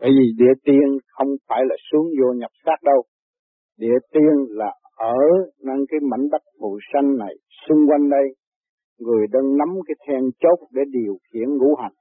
[0.00, 3.02] Bởi vì địa tiên không phải là xuống vô nhập xác đâu.
[3.78, 5.18] Địa tiên là ở
[5.62, 7.34] năng cái mảnh đất phù sanh này,
[7.68, 8.26] xung quanh đây,
[8.98, 11.92] người đang nắm cái then chốt để điều khiển ngũ hành.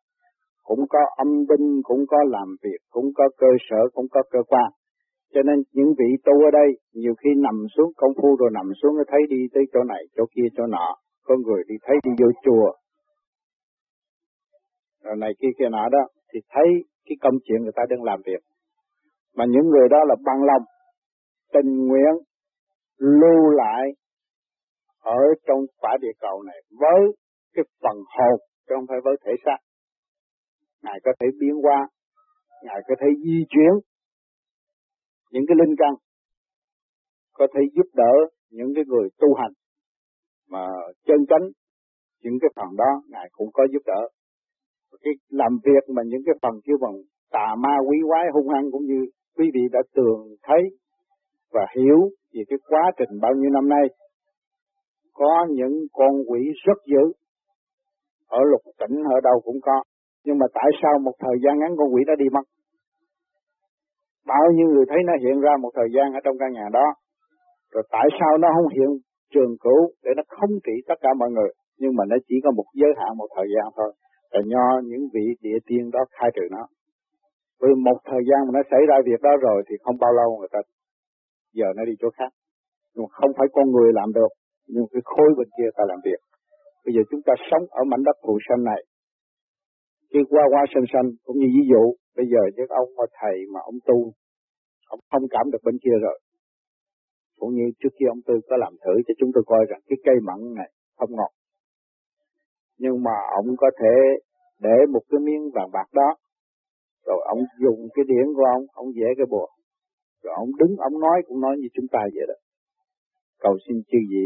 [0.63, 4.39] Cũng có âm binh, cũng có làm việc, cũng có cơ sở, cũng có cơ
[4.47, 4.71] quan.
[5.34, 8.71] Cho nên những vị tu ở đây, nhiều khi nằm xuống công phu rồi nằm
[8.81, 10.95] xuống nó thấy đi tới chỗ này, chỗ kia, chỗ nọ.
[11.23, 12.71] Có người đi thấy đi vô chùa.
[15.04, 16.04] Rồi này kia kia nọ đó,
[16.34, 16.68] thì thấy
[17.10, 18.41] cái công chuyện người ta đang làm việc.
[19.36, 20.63] Mà những người đó là bằng lòng,
[21.54, 22.13] tình nguyện,
[22.98, 23.84] lưu lại
[25.00, 27.02] ở trong quả địa cầu này với
[27.53, 29.58] cái phần hồn, chứ không phải với thể xác.
[30.84, 31.88] Ngài có thể biến hóa,
[32.64, 33.73] Ngài có thể di chuyển
[35.31, 35.94] những cái linh căn,
[37.34, 38.14] có thể giúp đỡ
[38.50, 39.52] những cái người tu hành
[40.50, 40.67] mà
[41.05, 41.50] chân chánh
[42.23, 44.09] những cái phần đó Ngài cũng có giúp đỡ
[45.03, 46.95] cái làm việc mà những cái phần kêu bằng
[47.31, 48.99] tà ma quý quái hung hăng cũng như
[49.38, 50.61] quý vị đã tường thấy
[51.53, 52.00] và hiểu
[52.33, 53.86] về cái quá trình bao nhiêu năm nay,
[55.14, 57.03] có những con quỷ rất dữ.
[58.27, 59.83] Ở lục tỉnh ở đâu cũng có.
[60.25, 62.45] Nhưng mà tại sao một thời gian ngắn con quỷ đã đi mất?
[64.27, 66.88] Bao nhiêu người thấy nó hiện ra một thời gian ở trong căn nhà đó,
[67.73, 68.89] rồi tại sao nó không hiện
[69.33, 71.49] trường cũ để nó không trị tất cả mọi người?
[71.77, 73.92] Nhưng mà nó chỉ có một giới hạn một thời gian thôi
[74.31, 76.63] là nho những vị địa tiên đó khai trừ nó.
[77.59, 80.38] Với một thời gian mà nó xảy ra việc đó rồi thì không bao lâu
[80.38, 80.59] người ta
[81.53, 82.31] giờ nó đi chỗ khác.
[82.95, 84.31] Nhưng không phải con người làm được,
[84.67, 86.19] nhưng cái khối bên kia ta làm việc.
[86.86, 88.81] Bây giờ chúng ta sống ở mảnh đất phù sanh này.
[90.13, 91.83] Khi qua qua sanh sanh, cũng như ví dụ,
[92.17, 94.14] bây giờ những ông mà thầy mà ông tu,
[94.88, 96.19] ông không cảm được bên kia rồi.
[97.39, 99.97] Cũng như trước kia ông Tư có làm thử cho chúng tôi coi rằng cái
[100.05, 101.31] cây mận này không ngọt
[102.80, 103.95] nhưng mà ông có thể
[104.59, 106.16] để một cái miếng vàng bạc đó,
[107.05, 109.47] rồi ông dùng cái điển của ông ông vẽ cái bùa
[110.23, 112.33] rồi ông đứng, ông nói, cũng nói như chúng ta vậy đó.
[113.39, 114.26] Cầu xin chư vị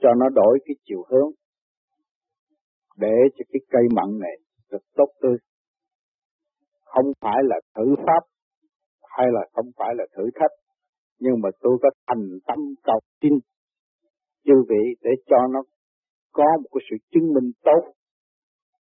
[0.00, 1.30] cho nó đổi cái chiều hướng
[2.96, 4.36] để cho cái cây mặn này
[4.70, 5.36] được tốt tươi.
[6.84, 8.22] Không phải là thử pháp
[9.02, 10.50] hay là không phải là thử thách,
[11.18, 13.32] nhưng mà tôi có thành tâm cầu xin
[14.44, 15.62] chư vị để cho nó
[16.38, 17.82] có một cái sự chứng minh tốt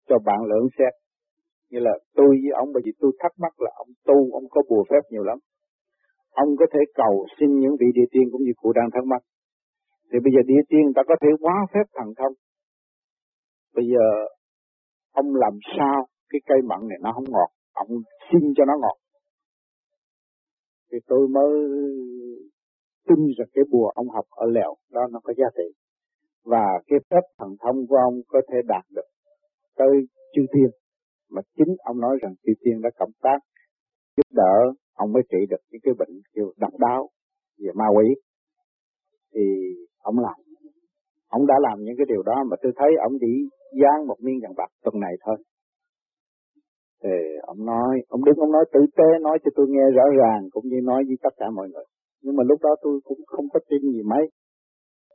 [0.09, 0.93] cho bạn lượng xét.
[1.69, 4.61] Như là tôi với ông bởi vì tôi thắc mắc là ông tu, ông có
[4.69, 5.37] bùa phép nhiều lắm.
[6.31, 9.21] Ông có thể cầu xin những vị địa tiên cũng như cụ đang thắc mắc.
[10.11, 12.33] Thì bây giờ địa tiên ta có thể hóa phép thần thông.
[13.75, 14.05] Bây giờ
[15.11, 17.87] ông làm sao cái cây mặn này nó không ngọt, ông
[18.31, 18.97] xin cho nó ngọt.
[20.91, 21.51] Thì tôi mới
[23.07, 25.82] tin rằng cái bùa ông học ở lèo đó nó có giá trị
[26.45, 29.07] và cái phép thần thông của ông có thể đạt được
[29.77, 29.89] tới
[30.33, 30.69] chư thiên.
[31.31, 33.39] Mà chính ông nói rằng chư thiên đã cộng tác,
[34.17, 34.55] giúp đỡ,
[34.93, 37.09] ông mới trị được những cái bệnh kiểu độc đáo
[37.59, 38.07] về ma quỷ.
[39.33, 39.41] Thì
[39.99, 40.39] ông làm,
[41.29, 43.49] ông đã làm những cái điều đó mà tôi thấy ông chỉ
[43.81, 45.37] dán một miếng vàng bạc tuần này thôi.
[47.03, 50.49] Thì ông nói, ông đứng, ông nói tử tế, nói cho tôi nghe rõ ràng,
[50.51, 51.83] cũng như nói với tất cả mọi người.
[52.21, 54.23] Nhưng mà lúc đó tôi cũng không có tin gì mấy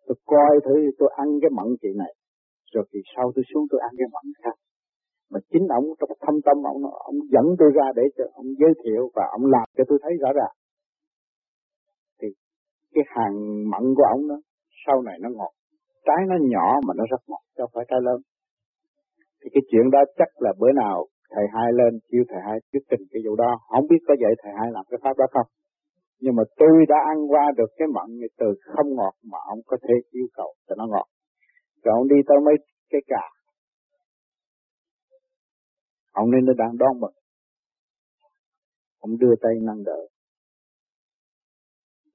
[0.09, 2.13] tôi coi thử, tôi ăn cái mận chị này.
[2.73, 4.57] Rồi thì sau tôi xuống tôi ăn cái mận khác.
[5.33, 6.81] Mà chính ông, trong thâm tâm ông
[7.11, 10.13] ông dẫn tôi ra để cho ông giới thiệu và ông làm cho tôi thấy
[10.23, 10.55] rõ ràng.
[12.21, 12.29] Thì
[12.95, 13.37] cái hàng
[13.73, 14.39] mận của ông đó,
[14.87, 15.53] sau này nó ngọt.
[16.07, 18.21] Trái nó nhỏ mà nó rất ngọt, chứ không phải trái lớn.
[19.41, 22.83] Thì cái chuyện đó chắc là bữa nào thầy hai lên, kêu thầy hai thuyết
[22.91, 23.51] trình cái vụ đó.
[23.71, 25.49] Không biết có vậy thầy hai làm cái pháp đó không?
[26.21, 28.09] Nhưng mà tôi đã ăn qua được cái mận
[28.39, 31.07] từ không ngọt mà ông có thể yêu cầu cho nó ngọt.
[31.85, 32.55] Rồi ông đi tới mấy
[32.91, 33.25] cái cà
[36.21, 37.17] ông nên nó đang đón mừng.
[38.99, 40.01] Ông đưa tay nâng đỡ.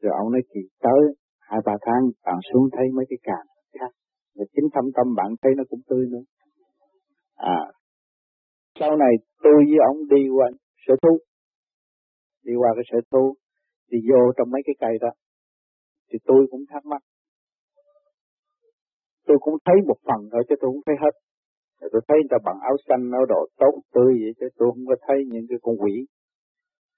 [0.01, 1.01] Rồi ông nói, chị tới
[1.39, 3.39] hai ba tháng, bạn xuống thấy mấy cái cà
[3.79, 3.91] khác.
[4.35, 6.23] Và chính thâm tâm bạn thấy nó cũng tươi nữa.
[7.35, 7.61] À.
[8.79, 9.13] Sau này
[9.43, 10.47] tôi với ông đi qua
[10.87, 11.17] sở thú.
[12.43, 13.33] Đi qua cái sở thú
[13.91, 15.11] thì vô trong mấy cái cây đó.
[16.09, 17.01] Thì tôi cũng thắc mắc.
[19.25, 21.13] Tôi cũng thấy một phần thôi chứ tôi cũng thấy hết.
[21.81, 24.71] Rồi tôi thấy người ta bằng áo xanh, áo đỏ tốt tươi vậy chứ tôi
[24.71, 26.05] không có thấy những cái con quỷ.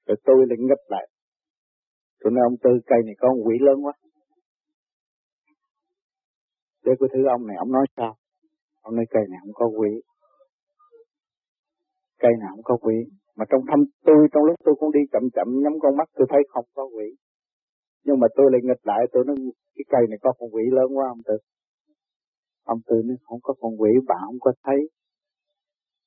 [0.08, 1.08] Rồi tôi lại ngất lại.
[2.20, 3.94] Tôi nói, ông tư, cây này có con quỷ lớn quá.
[6.86, 8.16] Để tôi thử ông này, ông nói sao?
[8.81, 9.90] Ông nói, cây này không có quỷ.
[12.20, 12.96] Cây nào không có quỷ
[13.38, 16.28] mà trong thâm tôi trong lúc tôi cũng đi chậm chậm nhắm con mắt tôi
[16.30, 17.08] thấy không có quỷ
[18.06, 19.36] nhưng mà tôi lại nghịch lại tôi nói
[19.76, 21.38] cái cây này có con quỷ lớn quá ông tư
[22.64, 24.90] ông tư nói không có con quỷ bạn không có thấy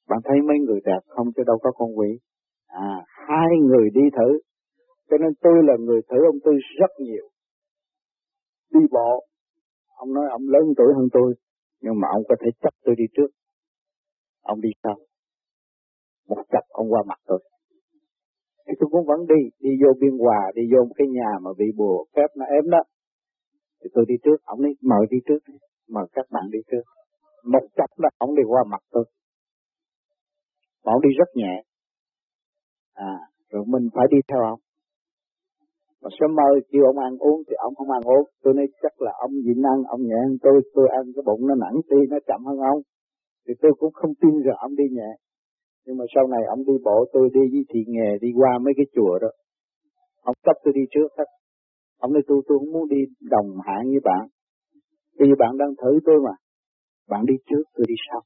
[0.09, 2.09] bạn thấy mấy người đẹp không chứ đâu có con quỷ.
[2.67, 4.39] À, hai người đi thử.
[5.11, 7.29] Cho nên tôi là người thử ông Tư rất nhiều.
[8.71, 9.27] Đi bộ.
[9.97, 11.35] Ông nói ông lớn tuổi hơn tôi.
[11.81, 13.31] Nhưng mà ông có thể chấp tôi đi trước.
[14.43, 14.97] Ông đi sau.
[16.29, 17.41] Một chập ông qua mặt tôi.
[18.67, 19.41] Thì tôi cũng vẫn đi.
[19.61, 22.71] Đi vô biên hòa, đi vô một cái nhà mà bị bùa phép nó ém
[22.71, 22.83] đó.
[23.81, 24.37] Thì tôi đi trước.
[24.45, 25.39] Ông ấy mời đi trước.
[25.89, 26.85] Mời các bạn đi trước.
[27.45, 29.05] Một chập đó ông đi qua mặt tôi.
[30.85, 31.63] Mà ông đi rất nhẹ.
[32.95, 33.15] À,
[33.51, 34.61] rồi mình phải đi theo ông.
[36.03, 38.25] Mà sớm mơ kêu ông ăn uống thì ông không ăn uống.
[38.43, 41.47] Tôi nói chắc là ông nhịn ăn, ông nhẹ hơn tôi, tôi ăn cái bụng
[41.49, 42.81] nó nặng ti nó chậm hơn ông.
[43.49, 45.11] Thì tôi cũng không tin rằng ông đi nhẹ.
[45.89, 48.75] Nhưng mà sau này ông đi bộ tôi đi với thị nghề đi qua mấy
[48.77, 49.29] cái chùa đó.
[50.23, 51.25] Ông cấp tôi đi trước hết.
[51.99, 54.25] Ông nói tôi tôi không muốn đi đồng hạng với bạn.
[55.19, 56.35] Vì bạn đang thử tôi mà.
[57.09, 58.21] Bạn đi trước tôi đi sau.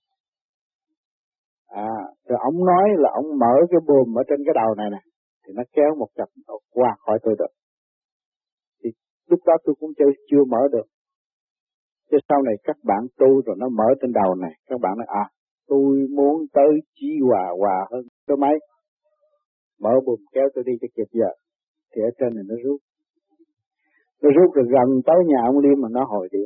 [1.67, 1.95] À,
[2.29, 5.01] rồi ông nói là ông mở cái buồm ở trên cái đầu này nè,
[5.47, 6.29] thì nó kéo một chập
[6.71, 7.53] qua khỏi tôi được.
[8.85, 8.91] Thì
[9.31, 10.87] lúc đó tôi cũng chưa, chưa mở được.
[12.11, 15.07] Chứ sau này các bạn tu rồi nó mở trên đầu này, các bạn nói
[15.09, 15.25] à,
[15.69, 18.55] tôi muốn tới chi hòa hòa hơn số mấy.
[19.81, 21.31] Mở buồm kéo tôi đi cho kịp giờ.
[21.93, 22.81] Thì ở trên này nó rút.
[24.23, 26.45] Nó rút rồi gần tới nhà ông Liêm mà nó hồi đi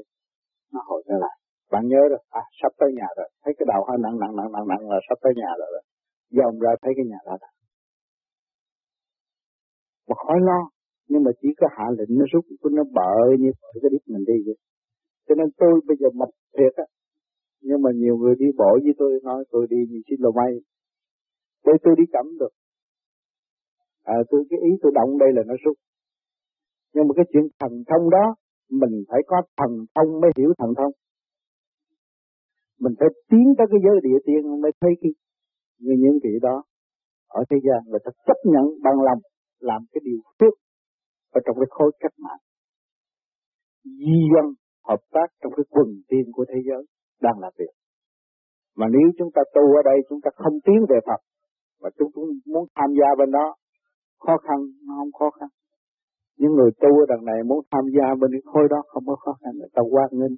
[0.72, 1.36] Nó hồi trở lại.
[1.72, 4.52] Bạn nhớ rồi, à sắp tới nhà rồi, thấy cái đầu hơi nặng nặng nặng
[4.52, 5.68] nặng nặng là sắp tới nhà rồi.
[5.74, 5.84] rồi.
[6.36, 7.52] Dòm ra thấy cái nhà đó rồi.
[10.08, 10.60] Mà khỏi lo,
[11.08, 12.44] nhưng mà chỉ có hạ lệnh nó rút,
[12.78, 13.50] nó bợ như
[13.82, 14.56] cái đít mình đi vậy.
[15.28, 16.84] Cho nên tôi bây giờ mạch thiệt á,
[17.68, 20.52] nhưng mà nhiều người đi bộ với tôi nói tôi đi như xin lô may.
[21.64, 22.52] Để tôi đi cắm được.
[24.02, 25.76] À, tôi cái ý tôi động đây là nó xúc
[26.94, 28.34] Nhưng mà cái chuyện thần thông đó,
[28.70, 30.92] mình phải có thần thông mới hiểu thần thông.
[32.80, 35.12] Mình phải tiến tới cái giới địa tiên mới thấy cái
[35.78, 36.62] như những vị đó
[37.28, 39.18] ở thế gian người ta chấp nhận bằng lòng
[39.60, 40.54] làm cái điều phước
[41.30, 42.42] ở trong cái khối cách mạng
[43.84, 44.46] di dân
[44.88, 46.84] hợp tác trong cái quần tiên của thế giới
[47.20, 47.72] đang làm việc.
[48.76, 51.20] Mà nếu chúng ta tu ở đây, chúng ta không tiến về Phật,
[51.82, 53.54] mà chúng cũng muốn tham gia bên đó,
[54.18, 55.48] khó khăn, nó không khó khăn.
[56.38, 59.16] Những người tu ở đằng này muốn tham gia bên cái khối đó không có
[59.16, 59.52] khó khăn.
[59.58, 60.36] Người ta quan nghênh.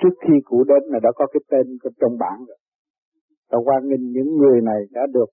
[0.00, 2.58] Trước khi cụ đến là đã có cái tên trong bảng rồi.
[3.50, 5.30] Ta quan nghênh những người này đã được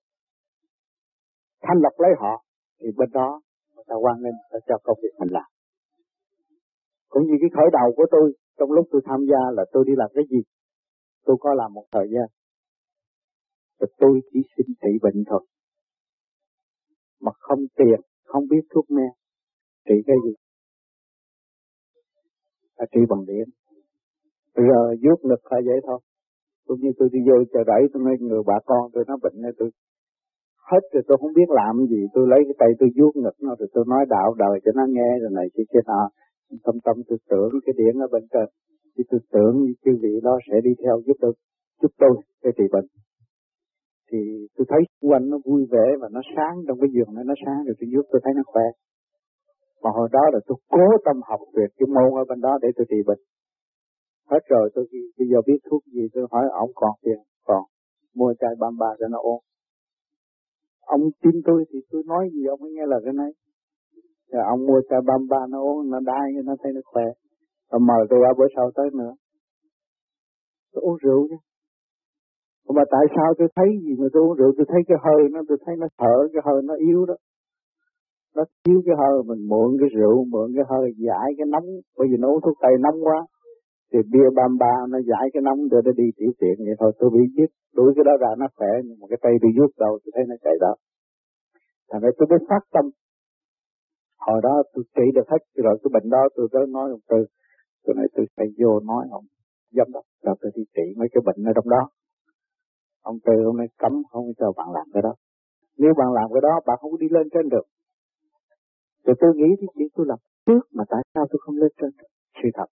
[1.62, 2.44] thanh lọc lấy họ.
[2.80, 3.40] Thì bên đó
[3.86, 5.48] ta quan nghênh, ta cho công việc mình làm.
[7.08, 8.32] Cũng như cái khởi đầu của tôi
[8.62, 10.42] trong lúc tôi tham gia là tôi đi làm cái gì?
[11.24, 12.28] Tôi có làm một thời gian.
[13.80, 15.46] Và tôi chỉ xin trị bệnh thôi
[17.22, 19.12] mà không tiền không biết thuốc men.
[19.88, 20.32] Trị cái gì?
[22.76, 23.48] À, trị bằng điện.
[24.54, 26.00] Giờ giúp ngực phải vậy thôi.
[26.66, 29.42] Cũng như tôi đi vô chờ đẩy tôi nói người bà con tôi nó bệnh
[29.42, 29.70] này tôi
[30.70, 32.00] hết rồi tôi không biết làm gì.
[32.14, 34.82] Tôi lấy cái tay tôi vuốt ngực nó rồi tôi nói đạo đời cho nó
[34.88, 36.10] nghe rồi này kia kia nọ
[36.64, 38.48] tâm tâm tôi tưởng cái điện ở bên trên.
[38.94, 41.32] Thì tôi tưởng như chư vị đó sẽ đi theo giúp tôi
[41.82, 42.86] giúp tôi để trị bệnh.
[44.10, 44.18] Thì
[44.56, 47.64] tôi thấy quanh nó vui vẻ và nó sáng trong cái giường này, nó sáng
[47.66, 48.66] rồi tôi giúp tôi thấy nó khỏe.
[49.82, 52.68] Mà hồi đó là tôi cố tâm học tuyệt cái môn ở bên đó để
[52.76, 53.18] tôi trị bệnh.
[54.30, 54.84] Hết rồi, tôi
[55.18, 57.62] bây giờ biết thuốc gì, tôi hỏi ông còn tiền, còn
[58.14, 59.42] mua chai bamba cho nó uống.
[60.80, 63.30] Ông tin tôi thì tôi nói gì ông mới nghe là cái này
[64.32, 67.04] rồi ông mua chai băm ba nó uống, nó đai, nó thấy nó khỏe.
[67.70, 69.12] Rồi mời tôi qua bữa sau tới nữa.
[70.72, 71.36] Tôi uống rượu chứ
[72.76, 74.52] mà tại sao tôi thấy gì mà tôi uống rượu?
[74.56, 77.14] Tôi thấy cái hơi nó, tôi thấy nó thở, cái hơi nó yếu đó.
[78.36, 81.68] Nó thiếu cái hơi, mình mượn cái rượu, mượn cái hơi, giải cái nóng.
[81.98, 83.18] Bởi vì nó uống thuốc tây nóng quá.
[83.92, 86.92] Thì bia bam ba, nó giải cái nóng để nó đi tiểu tiện vậy thôi.
[86.98, 89.70] Tôi bị giết đuổi cái đó ra nó khỏe, nhưng mà cái tay tôi giúp
[89.78, 90.72] đầu, tôi thấy nó chạy đó.
[91.90, 92.84] Thành ra tôi mới phát tâm
[94.26, 97.20] hồi đó tôi trị được hết rồi cái bệnh đó, tôi tới nói ông tư
[97.84, 99.24] tôi nói tôi phải vô nói ông
[99.76, 101.82] giám đốc cho tôi đi trị mấy cái bệnh ở trong đó.
[103.02, 105.14] Ông tư hôm nay cấm, không cho bạn làm cái đó.
[105.78, 107.66] Nếu bạn làm cái đó, bạn không đi lên trên được.
[109.04, 111.90] Rồi tôi nghĩ thì chuyện tôi làm trước mà tại sao tôi không lên trên?
[111.98, 112.12] Được
[112.42, 112.68] sự thật.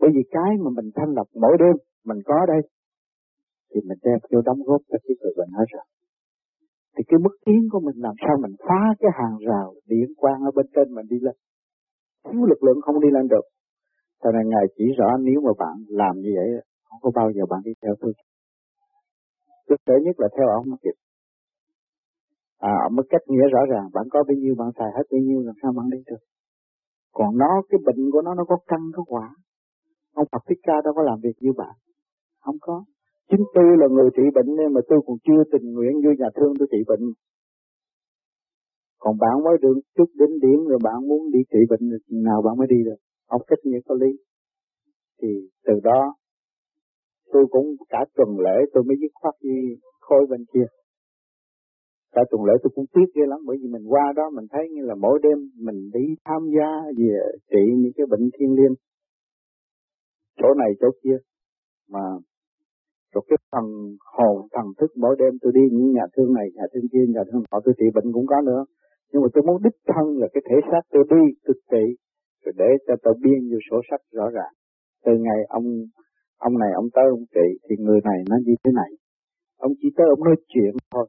[0.00, 2.60] Bởi vì cái mà mình thanh lọc mỗi đêm, mình có đây,
[3.70, 5.84] thì mình đem vô đóng góp cho cái người bệnh hết rồi.
[6.96, 10.40] Thì cái mức tiến của mình làm sao mình phá cái hàng rào điện quang
[10.48, 11.36] ở bên trên mình đi lên.
[12.24, 13.46] Thiếu lực lượng không đi lên được.
[14.22, 16.48] Cho nên Ngài chỉ rõ nếu mà bạn làm như vậy
[16.88, 18.12] không có bao giờ bạn đi theo tôi.
[19.68, 20.96] Thực tế nhất là theo ông kịp.
[22.58, 25.20] À, ông mới cách nghĩa rõ ràng, bạn có bao nhiêu bạn xài hết bao
[25.20, 26.22] nhiêu làm sao bạn đi được.
[27.12, 29.34] Còn nó, cái bệnh của nó nó có căn có quả.
[30.14, 31.74] Ông Phật Thích Ca đâu có làm việc như bạn.
[32.40, 32.84] Không có
[33.30, 36.28] chính tôi là người trị bệnh nên mà tôi còn chưa tình nguyện vô nhà
[36.36, 37.04] thương tôi trị bệnh.
[38.98, 42.56] Còn bạn mới được chút đến điểm rồi bạn muốn đi trị bệnh nào bạn
[42.58, 42.96] mới đi được.
[43.26, 44.10] Ông cách nghĩa có lý.
[45.22, 45.28] Thì
[45.64, 46.14] từ đó,
[47.32, 49.56] tôi cũng cả tuần lễ tôi mới dứt khoát đi
[50.00, 50.66] khôi bên kia.
[52.12, 54.68] Cả tuần lễ tôi cũng tiếc ghê lắm, bởi vì mình qua đó mình thấy
[54.70, 57.12] như là mỗi đêm mình đi tham gia về
[57.50, 58.74] trị những cái bệnh thiên liêng.
[60.36, 61.16] Chỗ này chỗ kia.
[61.88, 62.00] Mà
[63.16, 63.66] rồi cái phần
[64.16, 67.22] hồn thần thức mỗi đêm tôi đi những nhà thương này nhà thương kia nhà
[67.28, 68.62] thương họ tôi trị bệnh cũng có nữa.
[69.10, 71.84] Nhưng mà tôi muốn đích thân là cái thể xác tôi đi thực trị
[72.42, 74.52] rồi để cho tôi biên vô sổ sách rõ ràng.
[75.04, 75.66] Từ ngày ông
[76.46, 78.90] ông này ông tới ông trị thì người này nó như thế này.
[79.58, 81.06] Ông chỉ tới ông nói chuyện thôi.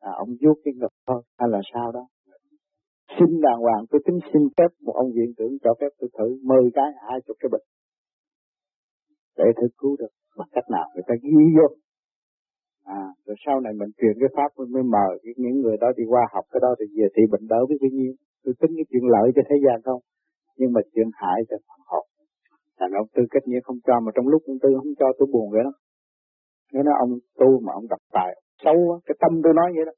[0.00, 2.04] À, ông vuốt cái ngực thôi hay là sao đó.
[3.18, 6.38] Xin đàng hoàng tôi tính xin phép một ông viện trưởng cho phép tôi thử
[6.42, 7.66] mười cái hai chục cái bệnh.
[9.36, 11.66] Để thử cứu được bằng cách nào người ta ghi vô.
[12.84, 16.22] À rồi sau này mình truyền cái pháp mới mời những người đó đi qua
[16.34, 18.12] học, cái đó thì về thì bệnh đỡ biết bao nhiêu.
[18.44, 20.00] Tôi tính cái chuyện lợi cho thế gian không?
[20.58, 22.04] Nhưng mà chuyện hại cho phần học
[22.78, 25.26] thành ông tư cách nghĩa không cho, mà trong lúc ông tư không cho, tôi
[25.32, 25.72] buồn vậy đó.
[26.72, 28.30] Nếu nói ông tu mà ông đọc tài
[28.64, 29.92] sâu quá, cái tâm tôi nói vậy đó.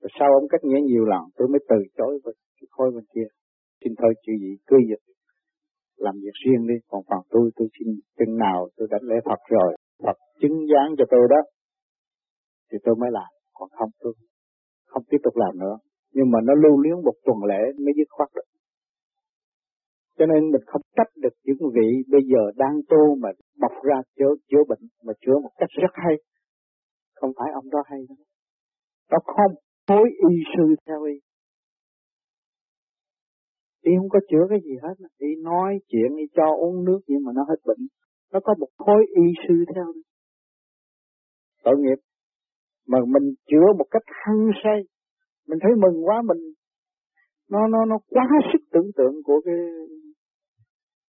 [0.00, 2.34] Rồi sau ông cách nghĩa nhiều lần, tôi mới từ chối với
[2.70, 3.28] khôi bên kia.
[3.80, 5.02] Xin thôi chữ gì cứ dịch
[6.06, 6.74] làm việc riêng đi.
[6.90, 7.88] Còn phần tôi tôi xin
[8.18, 9.70] chừng nào tôi đánh lễ Phật rồi,
[10.04, 11.40] Phật chứng gián cho tôi đó,
[12.72, 13.30] thì tôi mới làm.
[13.54, 14.12] Còn không, tôi
[14.86, 15.76] không tiếp tục làm nữa.
[16.14, 18.50] Nhưng mà nó lưu luyến một tuần lễ mới dứt khoát được
[20.20, 23.28] cho nên mình không trách được những vị bây giờ đang tu mà
[23.60, 26.14] bọc ra chữa chữa bệnh, mà chữa một cách rất hay.
[27.14, 28.16] Không phải ông đó hay đâu.
[29.10, 29.52] Nó không
[29.88, 31.14] phối y sư theo y
[33.82, 34.94] y không có chữa cái gì hết.
[35.18, 37.86] Y nói chuyện, y cho uống nước nhưng mà nó hết bệnh.
[38.32, 39.84] Nó có một khối y sư theo
[41.64, 42.00] tội nghiệp.
[42.86, 44.80] Mà mình chữa một cách hăng say.
[45.48, 46.38] Mình thấy mừng quá, mình,
[47.50, 49.54] nó nó nó quá sức tưởng tượng của cái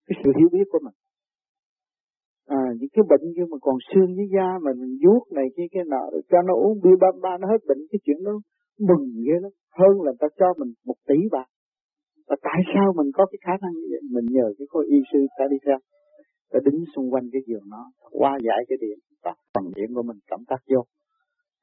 [0.07, 0.95] cái sự hiểu biết của mình.
[2.47, 5.67] À những cái bệnh như mà còn xương với da mà mình vuốt này kia,
[5.71, 8.33] cái nọ cho nó uống bia ba ba, nó hết bệnh, cái chuyện đó
[8.89, 9.53] mừng ghê lắm.
[9.79, 11.47] Hơn là ta cho mình một tỷ bạc
[12.29, 14.03] và tại sao mình có cái khả năng như vậy?
[14.15, 15.79] Mình nhờ cái khối y sư ta đi theo,
[16.53, 20.03] ta đứng xung quanh cái giường nó, qua giải cái điện và phần điện của
[20.03, 20.81] mình cảm tác vô.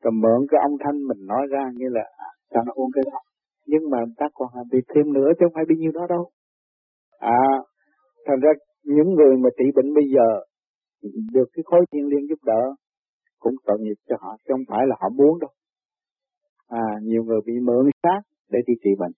[0.04, 3.04] Rồi mượn cái âm thanh mình nói ra như là sao cho nó uống cái
[3.12, 3.20] đó,
[3.66, 6.30] nhưng mà ta còn làm việc thêm nữa chứ không phải bao nhiêu đó đâu.
[7.20, 7.44] À
[8.28, 8.52] thành ra
[8.84, 10.28] những người mà trị bệnh bây giờ,
[11.34, 12.62] được cái khối thiên liên giúp đỡ,
[13.40, 15.50] cũng tội nghiệp cho họ, chứ không phải là họ muốn đâu.
[16.68, 19.12] À nhiều người bị mượn xác để đi trị bệnh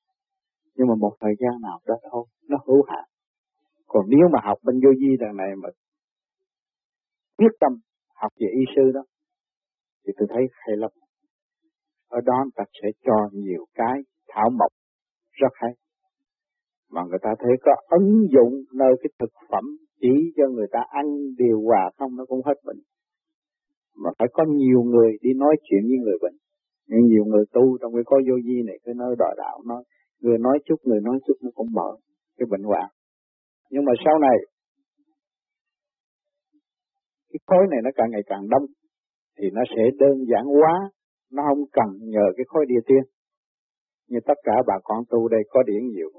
[0.77, 3.05] nhưng mà một thời gian nào đó thôi, nó hữu hạn.
[3.87, 5.69] Còn nếu mà học bên vô di đằng này mà
[7.37, 7.71] quyết tâm
[8.15, 9.03] học về y sư đó,
[10.05, 10.91] thì tôi thấy hay lắm.
[12.09, 14.71] Ở đó ta sẽ cho nhiều cái thảo mộc,
[15.31, 15.71] rất hay.
[16.91, 19.63] Mà người ta thấy có ứng dụng nơi cái thực phẩm
[20.01, 21.05] chỉ cho người ta ăn,
[21.37, 22.79] điều hòa không, nó cũng hết bệnh.
[23.95, 26.35] Mà phải có nhiều người đi nói chuyện với người bệnh.
[26.87, 29.83] Nhưng nhiều người tu trong cái có vô vi này cái nơi đòi đạo, nói
[30.21, 31.89] người nói chút người nói chút nó cũng mở
[32.37, 32.89] cái bệnh hoạn.
[33.69, 34.37] Nhưng mà sau này
[37.29, 38.65] cái khối này nó càng ngày càng đông
[39.37, 40.73] thì nó sẽ đơn giản quá
[41.31, 43.03] nó không cần nhờ cái khối địa tiên.
[44.07, 46.09] Như tất cả bà con tu đây có điển nhiều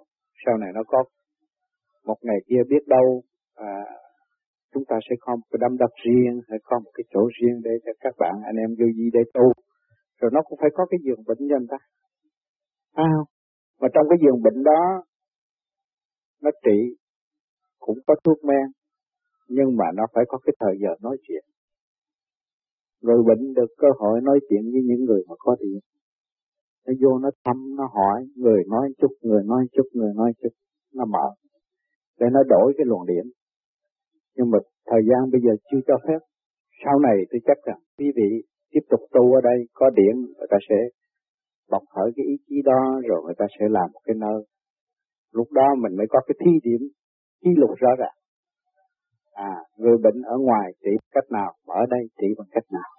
[0.46, 1.04] sau này nó có
[2.04, 3.22] một ngày kia biết đâu
[3.54, 3.72] à,
[4.74, 7.60] chúng ta sẽ có một cái đâm đập riêng hay có một cái chỗ riêng
[7.64, 9.52] để cho các bạn anh em vô di để tu.
[10.20, 11.78] Rồi nó cũng phải có cái giường bệnh cho người ta.
[12.92, 13.28] À, không?
[13.80, 15.02] Mà trong cái giường bệnh đó,
[16.42, 16.96] nó trị,
[17.78, 18.66] cũng có thuốc men,
[19.48, 21.44] nhưng mà nó phải có cái thời giờ nói chuyện.
[23.02, 25.80] Rồi bệnh được cơ hội nói chuyện với những người mà có điện.
[26.86, 30.52] Nó vô nó thăm, nó hỏi, người nói chút, người nói chút, người nói chút,
[30.94, 31.34] nó mở.
[32.20, 33.32] Để nó đổi cái luồng điện
[34.38, 34.58] nhưng mà
[34.90, 36.20] thời gian bây giờ chưa cho phép.
[36.84, 38.30] Sau này tôi chắc rằng quý vị
[38.70, 40.76] tiếp tục tu ở đây, có điện, người ta sẽ
[41.70, 44.42] bộc khởi cái ý chí đó, rồi người ta sẽ làm một cái nơi.
[45.32, 46.88] Lúc đó mình mới có cái thi điểm
[47.42, 48.16] ký lục rõ ràng.
[49.32, 52.90] À người bệnh ở ngoài trị cách nào mà ở đây trị bằng cách nào?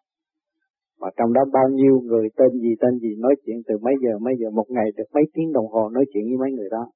[0.99, 4.19] Mà trong đó bao nhiêu người tên gì tên gì, nói chuyện từ mấy giờ
[4.19, 6.91] mấy giờ, một ngày được mấy tiếng đồng hồ nói chuyện với mấy người đó,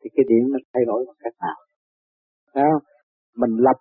[0.00, 1.58] thì cái điểm nó thay đổi bằng cách nào?
[2.54, 2.82] Thấy không?
[3.40, 3.78] mình lập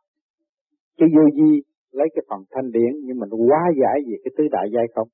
[0.97, 1.61] cái vô di
[1.91, 5.07] lấy cái phần thanh điển, nhưng mình quá giải về cái tứ đại giai không?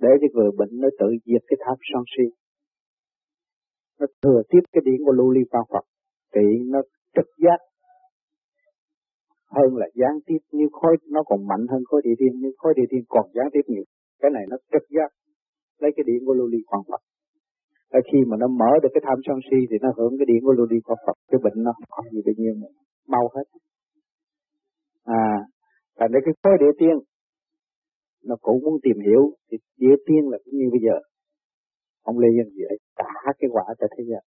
[0.00, 2.24] Để cho người bệnh nó tự diệt cái tháp sân si.
[4.00, 5.84] Nó thừa tiếp cái điển của lưu ly tam Phật.
[6.34, 6.40] Thì
[6.72, 6.80] nó
[7.14, 7.60] trực giác
[9.50, 10.38] hơn là gián tiếp.
[10.52, 13.46] Như khối nó còn mạnh hơn khối địa thiên nhưng khối địa thiên còn gián
[13.52, 13.84] tiếp nhiều,
[14.20, 15.10] cái này nó trực giác
[15.78, 17.00] lấy cái điện của lưu ly quan Phật.
[17.92, 20.40] Và khi mà nó mở được cái tham sân si thì nó hưởng cái điện
[20.42, 21.16] của lưu ly quan Phật.
[21.30, 22.54] Cái bệnh nó không gì bao nhiêu
[23.08, 23.44] mau hết.
[25.04, 25.26] À
[25.98, 26.94] thành ra cái khối địa tiên
[28.24, 30.96] nó cũng muốn tìm hiểu thì địa tiên là cũng như bây giờ.
[32.02, 34.22] Ông Lê Dân Duệ cả cái quả cho thế gian.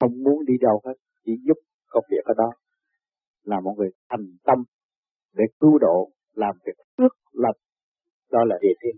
[0.00, 1.58] Không muốn đi đâu hết, chỉ giúp
[1.90, 2.50] công việc ở đó.
[3.44, 4.64] Là một người thành tâm
[5.34, 7.54] để cứu độ, làm việc phước lập
[8.30, 8.96] đó là địa tiên.